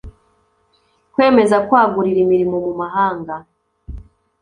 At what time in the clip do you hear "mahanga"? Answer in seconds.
2.81-3.35